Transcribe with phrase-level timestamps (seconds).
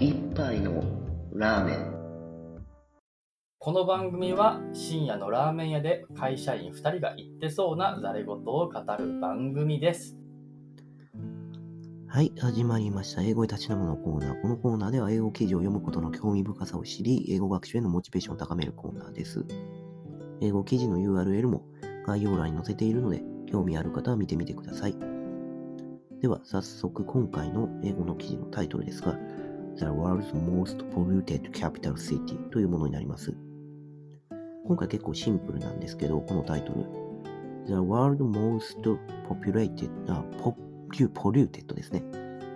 [0.00, 0.82] 一杯の
[1.34, 2.64] ラーメン
[3.58, 10.16] この番組は深夜のラーメン屋で会社員2人が言ってそうなざれ言を語る番組です。
[12.08, 13.20] はい、始まりました。
[13.20, 14.40] 英語へ立ち直るのコーナー。
[14.40, 19.44] このコーナーでは英語記事を読むことの興味深さを知り、英語学習へのモチベーションを高めるコーナーです。
[20.40, 21.66] 英語記事の URL も
[22.06, 23.22] 概要欄に載せているので、
[23.52, 24.96] 興味ある方は見てみてください。
[26.22, 29.18] では、早速今回の英語の記事のタイトルですが、
[29.76, 33.34] The World's Most Polluted Capital City というものになります。
[34.66, 36.84] 今回結構シンプルなんですけど、このタイトル。
[37.66, 42.02] The World's Most Populated, あ、 Po, Polluted ですね。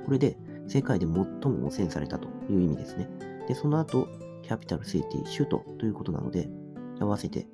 [0.04, 3.08] これで世界で最も汚染されたという意味ですね。
[3.46, 4.08] で、その後、
[4.42, 6.50] Capital City、首都ということなので、
[7.00, 7.46] 合わせて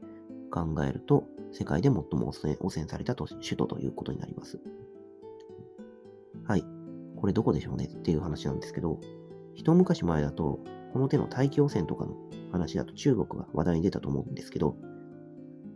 [0.50, 4.58] 考えると、世界で最も汚染汚染されたと首都ということになります。
[6.44, 6.64] はい。
[7.16, 7.84] これどこでしょうね？
[7.84, 8.98] っていう話なんですけど、
[9.60, 10.58] 一昔前だと、
[10.94, 12.16] この手の大気汚染とかの
[12.50, 14.74] 話だと中国が話題に出たと思うんですけど、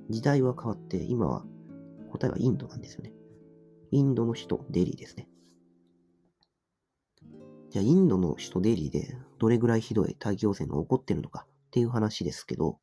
[0.08, 1.44] 時代は変わって、今は
[2.10, 3.12] 答えはインドなんですよね。
[3.90, 5.28] インドの首都デリーですね。
[7.68, 12.78] じゃあ、インドの首都デリーでどれぐらいひどい大気汚染が起こってるのかっていう話ですけど、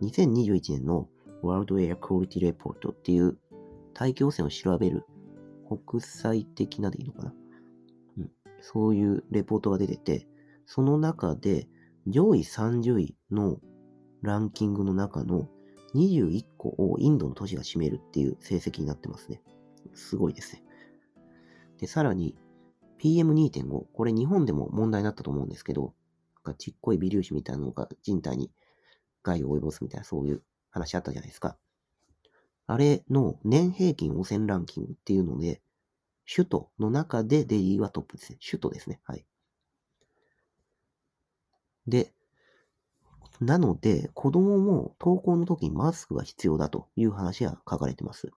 [0.00, 1.10] 2021年の
[1.42, 3.36] World Air Quality Report っていう
[3.92, 5.04] 大気汚染を調べる
[5.86, 7.34] 国際的なでいいのかな、
[8.72, 10.28] そういうレポートが出てて、
[10.64, 11.66] その中で
[12.06, 13.58] 上位30位の
[14.22, 15.48] ランキングの中の
[15.96, 19.42] 21個をインドの都市が占めるっていう成績になってますね。
[19.94, 20.62] すごいですね。
[21.78, 22.36] で、さらに
[23.02, 25.94] PM2.5、これ日本でも問題になったと思うんですけど、
[26.44, 28.52] なんかちっこい微粒子みたいなのが人体に
[29.24, 31.56] 害を及ぼすみたいなそういう話あったじゃないですか。
[32.68, 35.60] あれの年平均汚染ランキングっていうので、
[36.32, 38.38] 首都の中でデリーはトップですね。
[38.44, 39.00] 首都ですね。
[39.04, 39.26] はい。
[41.88, 42.12] で、
[43.40, 48.30] なので、子供も登校の時にマスクが必要だという話が書かれてます。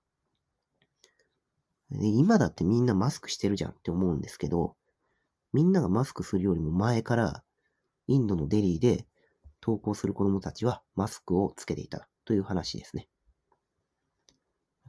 [1.91, 4.75] で今だってみんなマスクしてるじゃんって思うんですけど、
[5.51, 7.43] みんながマスクするよりも前から、
[8.07, 9.05] インドのデリーで
[9.61, 13.07] 登校する子供たちはマスクをつけていたという話ですね。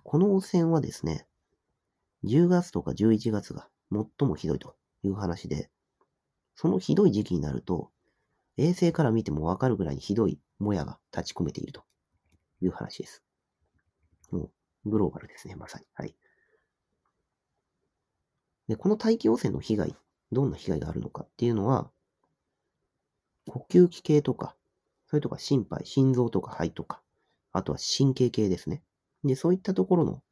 [0.04, 1.26] この汚染はですね、
[2.24, 5.70] 10月とか11月が最もひどいという話で、
[6.54, 7.90] そのひどい時期になると、
[8.56, 11.84] 衛星から見てもわかるぐらいにひどいもやが立ち込めていると
[12.60, 13.22] いう話です。
[14.30, 14.50] も
[14.84, 15.84] う、グローバルですね、まさに。
[15.94, 16.14] はい。
[18.68, 19.94] で、この大気汚染の被害、
[20.32, 21.90] どんな被害があるのかっていうのは、
[23.46, 24.56] 呼吸器系とか、
[25.06, 27.02] それとか心肺、心臓とか肺とか、
[27.52, 28.82] あとは神経系ですね。
[29.24, 30.22] で、そういったところの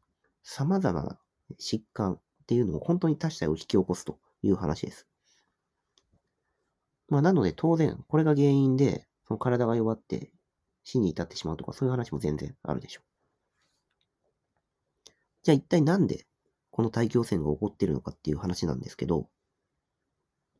[0.42, 1.18] 様々な
[1.60, 5.06] 疾患っていうのを本当に多種体を引き起こすという話です。
[7.08, 10.32] まあ、なので当然、これが原因で、その体が弱って
[10.84, 13.04] 死に至ってしまうとか、そういう話も全然あるでしょう。
[15.42, 16.26] じゃあ一体なんで
[16.70, 19.28] この大気汚染が起こってるのかっていう話なんですけど、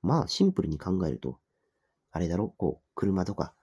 [0.02, 1.38] まあシンプルに考えると、
[2.10, 3.54] あれだろ、こう、車とか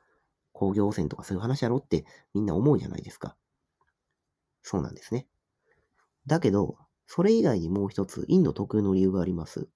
[0.52, 3.38] 工業汚染とかそういう話やろってみんな思うじゃないですか。
[4.64, 5.28] そうなんですね。
[6.26, 6.78] だけど、
[7.12, 9.68] それ以外にもう一つ、インド特有の理由があります。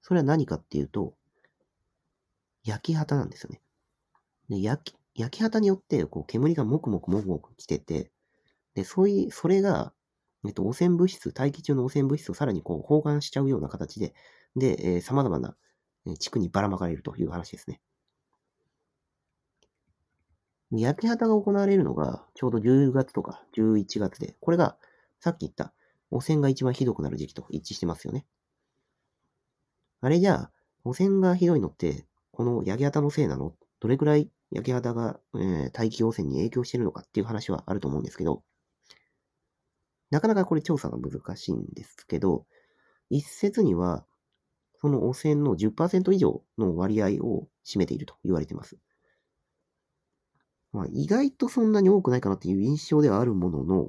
[0.00, 1.14] それは何かっていうと、
[2.64, 3.60] 焼き畑なんですよね。
[4.48, 8.10] で焼き、焼き畑によって、こう、煙がもくもくもくもく来てて、
[8.72, 9.92] で、そういう、それが、
[10.46, 14.14] えっと、汚染物質、大気中の汚染物質をさらにこう、包含しちゃうような形で、
[14.56, 15.54] で、えー、様々な
[16.18, 17.82] 地区にばらまかれるという話ですね。
[20.70, 24.78] 焼き畑が行われるのが、ちょうど10月とか11月で、これが、
[25.20, 25.74] さっき言った、
[26.10, 28.26] 汚染が一番ひどくなる時期と一致してますよね。
[30.00, 30.52] あれじゃあ、
[30.84, 33.54] 汚染がひどいのって、この焼き畑のせいなの？
[33.80, 38.42] どれくらい焼き畑が、えー大気汚染に影響してるのかっていう話はあると思うんですけど、
[40.10, 42.46] なかなかこれ調査が難しいんですけど、
[43.10, 44.06] 一説には、
[44.80, 48.76] その汚染の10%以上の割合を占めていると言われています。
[50.72, 53.88] まあ、意外とそんなに多くないかなっていう印象ではあるものの、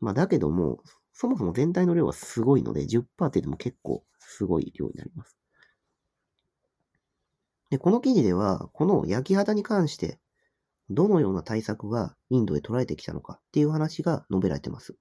[0.00, 0.82] まあ、だけども、
[1.12, 5.36] そもそも全体の量はすごいので、10%って言っても結構すごい量になります。
[7.70, 10.18] で、この記事では、この焼き畑に関して、
[10.88, 14.96] どのような対策がインドで捉えてきたのかっていう話が述べられてます。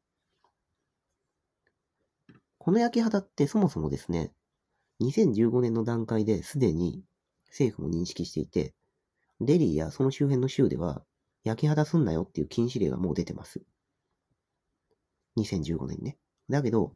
[2.59, 4.31] この焼き畑ってそもそもですね、
[4.99, 7.03] 2015年の段階ですでに
[7.47, 8.75] 政府も認識していて、
[9.41, 11.03] デリーやその周辺の州では
[11.43, 13.61] 焼き畑すんなよっていう禁止令がもう出てます。
[15.39, 16.17] 2015年ね。
[16.49, 16.93] だけど、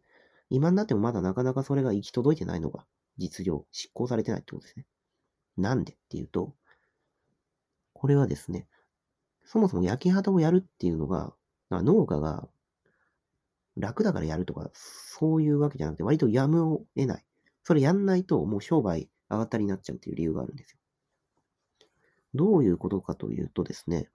[0.50, 2.86] 今になってもまだなかなかそれが行き届いてないのが
[3.18, 4.86] 実情執行されてないってことですね。
[5.58, 6.54] なんでっていうと、
[7.94, 8.68] これはですね、
[9.46, 11.34] そもそも焼き畑をやるっていうのが、
[11.72, 12.48] 農家が
[13.78, 17.26] 楽だからやるとか、そういうわけじゃなくて、割とやむを得ない。
[17.64, 20.78] それやんないと、もう商売上がったりになっちゃうっていう理由があるんですよ。
[22.36, 24.10] どういうことかというとですね、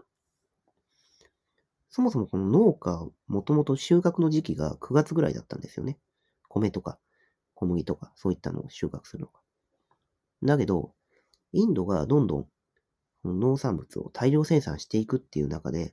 [1.91, 5.99] そもそもこの農家、もともと収穫の時期が9月ぐらいだったんですよね。
[6.49, 6.99] 米とか
[7.59, 9.41] 小麦とか、そういったのを収穫するのが。
[10.45, 10.95] だけど、
[11.53, 12.49] インドがどんどん
[13.25, 15.93] 農産物を大量生産していくっていう中で、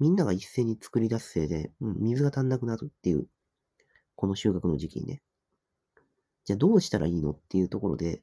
[0.00, 3.28] みんなが一斉に作り出すせいで、うん、水が足んなくなるっていう、
[4.16, 5.22] この収穫の時期にね。
[6.44, 8.20] じゃあどうしたらいいのっていうところで、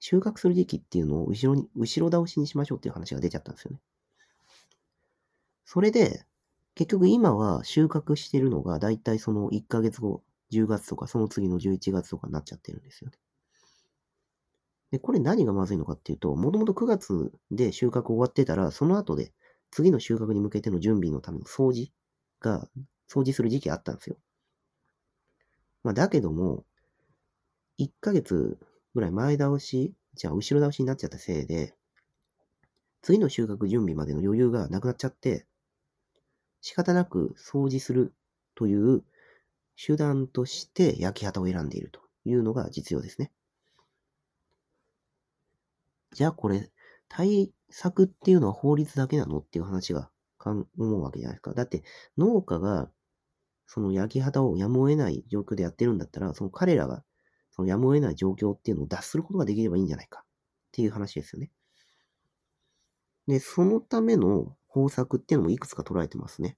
[0.00, 3.80] 収穫する時期っていうのを後ろに、後ろ倒しにしましょうっていう話が出ちゃったんですよね。
[5.70, 6.24] それで、
[6.74, 13.10] 結局今は収穫してるのがだいたいその1ヶ月後、10月とかその次の11月とかになっちゃってるんですよ。
[14.92, 19.34] で、これ何がまずいのかっていうと、もともと9月で収穫終わってたら、その後で
[19.70, 21.92] 次の収穫に向けての準備のための掃除
[22.40, 22.66] が、
[23.06, 24.16] 掃除する時期あったんですよ。
[25.84, 26.64] まあ、だけども、
[27.76, 28.56] 1ヶ月
[28.94, 31.74] ぐらい前倒し、じゃあ後ろ倒しになっちゃったせいで、
[33.02, 35.44] 次の収穫準備までの余裕がなくなっちゃって、
[36.60, 38.14] 仕方なく掃除する
[38.54, 39.04] という
[39.76, 43.30] 手段として焼き畑を選んでいるというのが実用ですね。
[46.12, 46.70] じゃあこれ、
[47.08, 51.54] 対策っていうのは法律だけなのっていう話が思うわけじゃないですか。
[51.54, 51.82] だって
[52.16, 52.90] 農家が
[53.66, 57.04] その焼き畑をやむを得ない状況でやってるんだったら、その彼らが
[57.50, 60.24] そのやむを得ない状況っていうのを脱することができればいいんじゃないかっ
[60.72, 61.50] ていう話ですよね。
[63.26, 66.56] で、そのための方策っていうのもいくつか捉えてますね。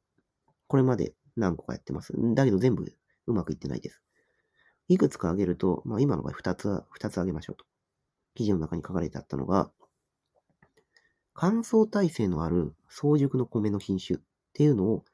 [0.66, 2.12] これまで何個かやってます。
[2.34, 2.84] だけど全部
[3.26, 4.02] うまくいってないです。
[4.88, 7.64] いくつか挙げると、まあ今の場合2つは、2つ挙げましょうと。
[8.34, 9.70] 記事の中に書かれてあったのが、
[11.32, 14.20] 乾燥耐性のある早熟の米の品種っ
[14.52, 15.04] ていうのを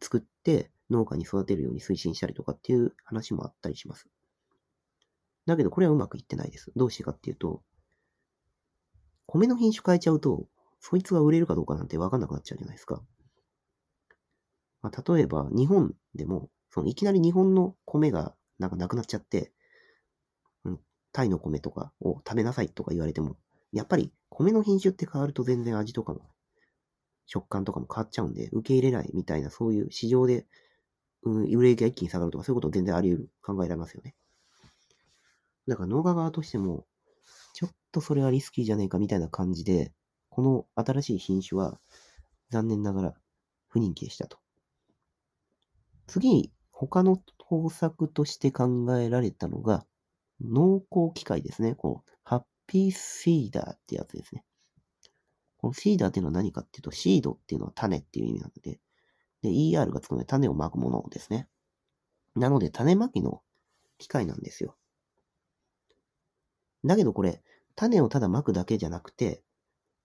[0.00, 4.08] 作って農家に育てるように推進したりとかっていう話もあったりします。
[5.46, 6.72] だけどこれはうまくいってないです。
[6.76, 7.62] どうしてかっていうと、
[9.26, 10.46] 米の品種変えちゃうと、
[10.80, 13.02] そいつが売れるかどうかなんてわかんなくなっちゃうじゃないですか。
[14.80, 19.52] まあ、例えば日本でも、そのいきなり日本の米がなんかなくなっちゃって、
[21.12, 23.36] タイの米とかを食べなさいとか言われても、
[23.72, 26.20] やっぱり米の品種って変わると全然味とかも、
[27.26, 30.46] 食感とかも変わっちゃうんで、受け入れないみたいな、そういう市場で、
[31.24, 34.14] うん、売れ行きが一気に下がるとか、そういうこと全然あり得る、考えられますよね。
[35.66, 36.86] だから農家側としても、
[37.52, 39.92] ちょっとそれはリスキーじゃねえかみたいな感じで、
[40.38, 41.80] この新しい品種は、
[42.50, 43.14] 残念ながら
[43.66, 44.38] 不人気でしたと。
[46.06, 49.84] 次、他の方策として考えられたのが、
[50.40, 51.74] 農耕機械ですね。
[51.74, 54.44] こう、ハッピーシーダーってやつですね。
[55.56, 58.78] このシーダーっていうのは何かっていうと、シードっていうのは種っていう意味なので、
[59.42, 61.48] で、ER がつくので種をまくものですね。
[62.36, 63.42] なので、種まきの
[63.98, 64.76] 機械なんですよ。
[66.84, 67.42] だけどこれ、
[67.74, 69.42] 種をただまくだけじゃなくて、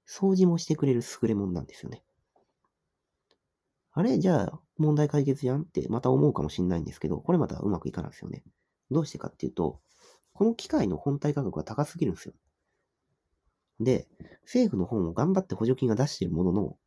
[0.08, 2.04] 掃除もしてくれる優れものなんですよね。
[3.92, 4.20] あれ？
[4.20, 5.62] じゃあ、問題解決じゃん？
[5.62, 8.44] ってまた思うかもしれないんですけど、これまたうまくいかないですよね。
[8.92, 9.80] どうしてかっていうと、
[10.34, 12.34] この機械の本体価格が高すぎるんですよ。
[13.80, 14.08] で、
[14.44, 16.78] 政府の方も頑張って補助金が出しているものの、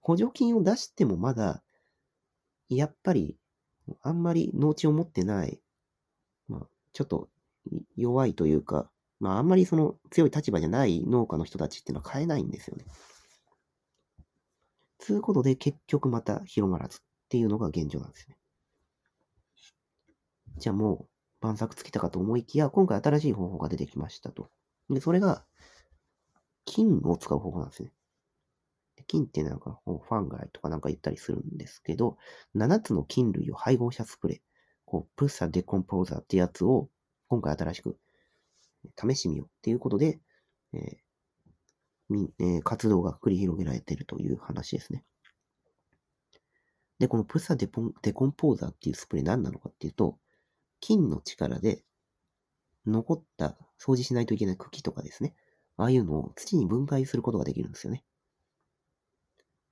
[0.00, 1.62] 補助金を出してもまだ、
[2.68, 3.36] やっぱり、
[4.02, 5.60] あんまり農地を持ってない、
[6.48, 7.28] まあ、ちょっと
[7.96, 8.90] 弱いというか、
[9.22, 12.84] まあ、あんまりその強い立場じゃない農家の人たちっていうのは買えないんですよね。
[14.98, 18.36] つうことで結局また広まらずっていうのが現状なんですね。
[20.58, 21.06] じゃあもう
[21.40, 24.50] 晩作つけたかと思いきや、今回新しい方法が出てきましたと。
[24.90, 25.44] で、それが、
[26.64, 27.92] 金を使う方法なんですね。
[29.06, 32.16] 金ってなんか、ファンガイとかなんか言ったりするんですけど、
[32.56, 34.40] 7つの菌類を配合したスプレー、
[34.84, 36.88] こう、プッサデコンポーザーってやつを、
[37.28, 37.96] 今回新しく
[38.98, 40.20] 試してみようっていうことで、
[40.74, 45.04] えーえー、活動が繰り広げられているという話ですね。
[46.98, 50.18] で、このプッサデポンデコンポーザーっていうスプレー何なのかっていうと、
[50.80, 51.84] 金の力で、
[52.86, 55.34] 残った掃除しないといけない茎とかですね。
[55.76, 58.04] ああいうのを土に分解することができるんですよね。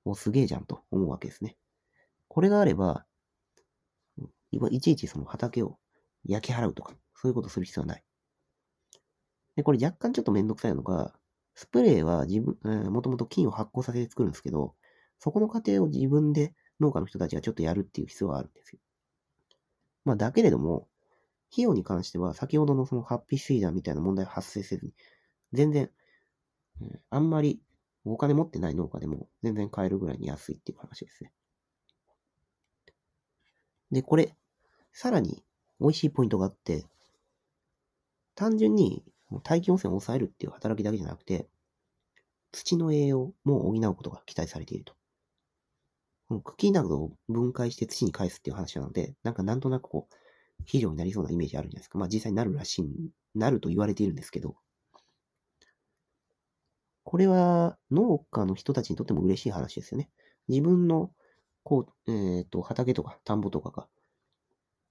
[0.05, 1.57] お、すげえじゃんと思うわけですね。
[2.27, 3.05] これがあれば、
[4.51, 5.77] いちいちその畑を
[6.25, 8.03] 焼き払うとか、そういうことする必要はない。
[9.55, 11.13] で、これ若干ちょっとめんどくさいのが、
[11.55, 14.75] スプレーは自分、えー、もともと菌を発酵させて作るんですけど、
[15.19, 18.79] そこの過程を自分で農家の人たちがちょっとやるっていう必要があるんですよ。
[20.05, 20.87] まあ、だけれども、
[21.51, 24.93] 費用に関しては、先ほどのそのハッピーシーダーみたいな問題発生せずに、
[25.53, 25.91] 全然、
[26.81, 27.61] うんあんまり
[28.05, 31.31] お金持ってない農家でも全然買えるぐらいに安いっていう話ですね。
[33.91, 34.35] で、これ、
[34.93, 35.43] さらに
[35.79, 36.85] 美味しいポイントがあって、
[38.33, 39.03] 単純に
[39.39, 41.47] 大気汚染を抑えるっていう働きだけじゃなくて、
[42.51, 44.93] 土の栄養も補うことが期待されていると。
[46.27, 50.15] この茎などを分解して土に返すっていう話なので、なんかなんとなくこう、
[50.59, 51.97] 肥料になりそうなイメージあるじゃないですか。
[51.97, 54.55] まあ実際になるらしい、なると言われているんですけど、
[57.03, 60.09] これは農家の人たちにとっても嬉しい話ですよね。
[60.47, 61.11] 自分の、
[61.63, 63.87] こう、えっ、と、畑とか田んぼとかが、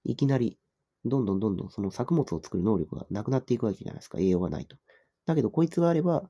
[0.03, 0.59] いきなり、
[1.05, 4.19] どんどんどんどんその作物を作る能力がなくなっていくわけじゃないですか。
[4.19, 4.77] 栄養がないと。
[5.25, 6.29] だけど、こいつがあれば、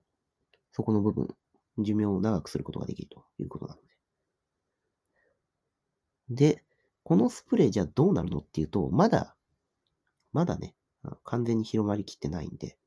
[0.72, 1.28] そこの部分、
[1.80, 3.88] 寿命を長くすることができるということなので。
[6.30, 6.64] で、
[7.04, 9.36] このスプレーじゃどうなるのっていうと、まだ、
[10.32, 10.76] まだね、
[11.24, 12.78] 完全に広まりきってないんで、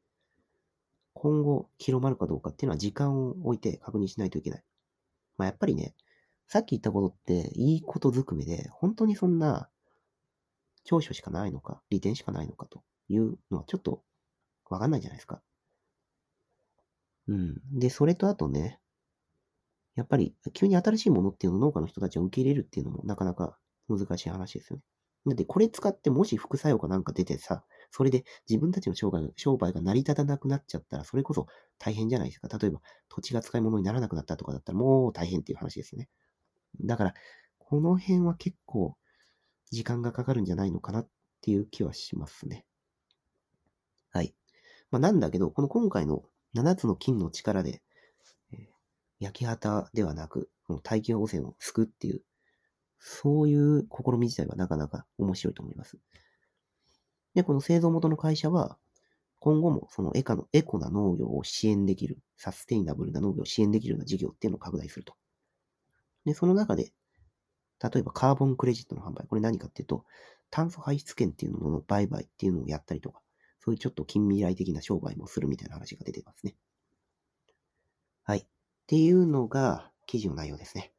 [1.12, 4.64] 今後広まるかどうかっていうのは時間を置いて確認しないといけない。
[5.36, 5.94] まあやっぱりね、
[6.48, 9.68] さっき言ったことっていいことずくめで、本当にそんな
[10.84, 14.02] 長所しかないのか、利点しかないのかというのはちょっと
[14.70, 15.42] わかんないじゃないですか。
[17.28, 17.60] うん。
[17.72, 18.80] で、それとあとね、
[19.96, 24.82] やっぱり急に新しいものっていうのを農家の人たちを受け入れるっていうのもなかなか難しい話ですよね。
[25.26, 31.46] だってこれ使ってもし副作用かなんか出てさ、それで自分たちの商売商売が成り立たなくなっちゃったら、それこそ
[31.78, 32.48] 大変じゃないですか。
[32.58, 36.08] 例えば土地が使い物にならなくなったとかだったらもう大変っていう話ですよね。
[36.82, 37.14] だから、
[37.58, 38.96] この辺は結構
[39.74, 41.08] 時間がかかるんじゃないのかなっ
[41.42, 42.64] ていう気はしますね。
[44.10, 44.34] はい。
[44.90, 46.22] まあ、なんだけど、この今回の
[46.54, 47.82] 7つの金の力で、
[48.52, 48.66] えー
[49.20, 52.22] 焼き畑ではなく、この大気汚染を救うっていう、
[52.98, 55.98] そういう試み自体はなかなか面白いと思います。
[57.34, 58.76] で、この製造元の会社は、
[59.38, 65.14] 今後もそのエカのエコな農業を支援できる、サステイナブルな農業を支援できるような事業っていうのを拡大すると。
[66.24, 66.92] で、その中で、
[67.82, 69.26] 例えばカーボンクレジットの販売。
[69.26, 70.04] これ何かっていうと、
[70.50, 73.20] 炭素排出権っていうのの売買っていうのをやったりとか、
[73.60, 76.54] そういうちょっと近未来的な商売もするみたいな話が出てますね。
[78.22, 78.38] はい。
[78.38, 78.46] っ
[78.86, 80.92] ていうのが記事の内容ですね。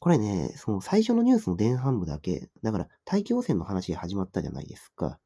[0.00, 5.18] これね、その最初のニュースの前半部だけ、だから大気汚染の話が始まったじゃないですか。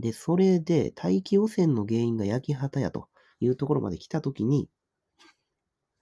[0.00, 3.08] で、それで大気汚染の原因が焼き畑やと
[3.38, 4.68] いうところまで来たときに、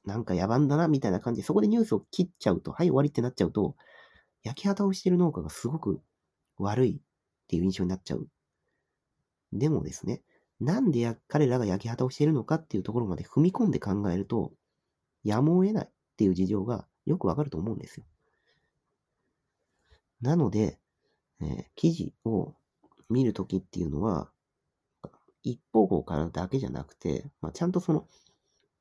[0.05, 3.77] なんか野蛮だなみたいな感じで、そこでニュースを切っちゃうと、はい終わりってなっちゃうと、
[4.45, 6.01] 焼き畑をしてる農家がすごく
[6.59, 7.01] 悪いっ
[7.49, 8.29] ていう印象になっちゃう。
[9.55, 10.23] でもですね、
[10.61, 14.53] なんでや彼らが焼き畑をしているのかっていうところまで踏み込んで考えると、
[15.25, 18.07] やむを得ないっていう事情がよくわかると思うんですよ。
[20.21, 20.79] なので、
[21.41, 22.55] えー記事を
[23.11, 24.31] 見るときっていうのは、
[25.45, 28.09] 一方向からだけじゃなくて、まあ、ちゃんとその、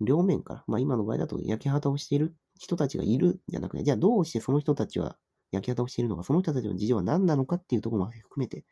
[0.04, 5.18] 両面から、まあ今の場合だと焼き畑をしている人たちがいるじゃなくて、じゃあどうしてその人たちは
[5.52, 8.66] 焼き畑をしているのか、その人たちの事情は何なのかっていうところまで含めて、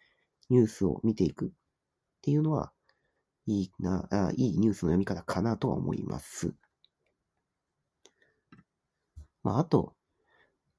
[0.50, 1.50] ニュースを見ていくっ
[2.22, 2.72] ていうのは、
[3.48, 6.54] いいな、あいいニュースの読み方かなとは思います。
[9.44, 9.96] まあ、あと、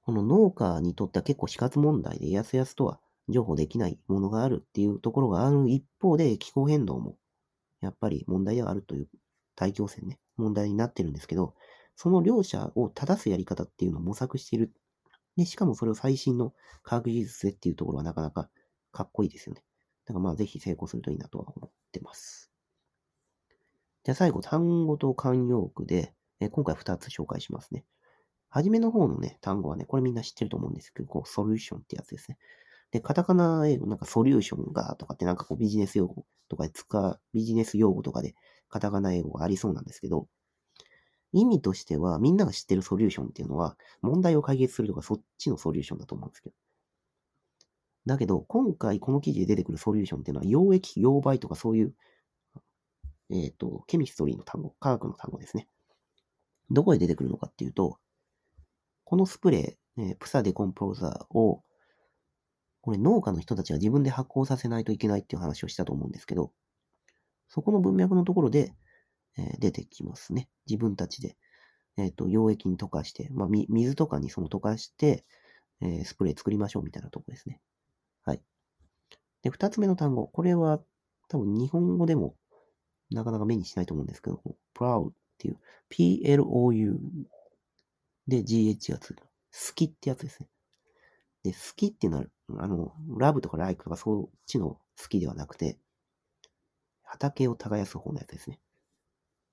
[0.02, 7.16] この農家にとっては結構死活問題で、やすやすとは情報できないものがあるっていうところがある一方で、気候変動も
[7.80, 9.08] やっぱり問題ではあるという、
[9.54, 11.54] 大気汚染ね、問題になってるんですけど、
[11.96, 14.72] その両者を正すやり方っていうのを模索している。
[15.36, 18.48] で、しかもそれを最新の科学技術でっていうところはなかなか
[18.92, 19.62] かっこいいですよね。
[20.06, 22.50] だからまあぜひ成功するといいなとは思ってます。
[24.04, 27.84] じゃあ最後、単語と慣用句で、え今回2つ紹介しますね。
[28.48, 32.36] はじめの方のね、単語はね、これみんな知ってると思うんですけど、こう、ソリューションってやつですね。
[32.90, 38.34] で、カタカナ英語、なんかソリューションがとかってなんかこうビジネス用語とかで使う、ビジネス用語とかで
[38.72, 40.26] カタカナ英語がありそうなんですけど、
[41.32, 46.54] 意味としては、みんなが知ってるソリューションっていうのは、問題を解決するとか、そっちのソリューションだと思うんですけど。
[48.06, 51.94] だけど、今回この記事で出てくるソリューションっていうのは、溶液、溶媒とかそういう、
[53.30, 55.68] えっ、と、ケミストリーの単語、科学の単語ですね。
[56.70, 57.98] どこで出てくるのかっていうと、
[59.04, 61.62] このスプレー、えープサデコンポーザーを、
[62.80, 66.52] これ農家の人たちが自分で発酵させないといけないっていう話をしたと思うんですけど、
[67.52, 68.74] そこの文脈のところで、
[69.38, 70.48] え出てきますね。
[70.66, 71.36] 自分たちで、
[71.98, 75.24] えっ、と、溶液に溶かして、まあ、み水とかにその溶かして、
[75.82, 77.60] えスプレー作りましょうみたいなとこですね。
[78.24, 78.42] はい。
[79.42, 80.26] で、二つ目の単語。
[80.28, 80.80] これは
[81.28, 82.36] 多分日本語でも
[83.10, 84.40] なかなか目にしないと思うんですけど、
[84.74, 85.58] proud っていう、
[85.90, 87.00] p-l-o-u
[88.28, 89.16] で gh がつく。
[89.16, 89.26] 好
[89.74, 90.48] きってやつですね。
[91.42, 92.24] で、好きっていうのは、
[92.58, 95.78] あの、ラブとかライクとかそっちの好きではなくて、
[97.12, 98.58] 畑を耕す方のやつですね。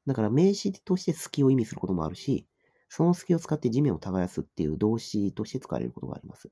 [0.08, 2.48] だから名詞として好きを意味することもあるし、
[2.88, 6.50] その好きを使って地面を耕すっていう動詞として使われることがあります。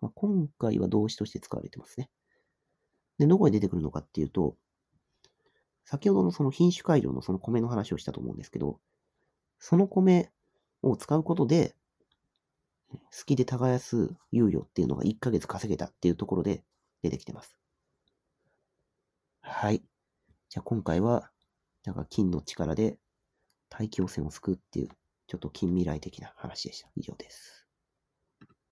[0.00, 2.10] まあ、今回は動詞として使われてますね。
[3.18, 4.56] で、どこで出てくるのかっていうと、
[5.84, 8.80] 先ほどのその品種改良のその米の話をしたと思うんですけど、
[9.60, 10.32] その米
[10.82, 11.76] を使うことで、
[12.90, 16.64] 好きで耕す猶予っていうのが1ヶ月稼げたっていうところで
[17.02, 17.56] 出てきてます。
[19.42, 19.82] はい。
[20.52, 21.30] じゃあ今回は、
[21.86, 22.98] なんか金の力で
[23.70, 24.88] 大気汚染を救うっていう、
[25.26, 26.90] ちょっと近未来的な話でした。
[26.94, 27.61] 以上です。